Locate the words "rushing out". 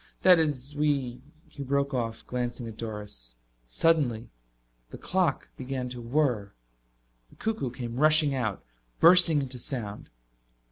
7.97-8.63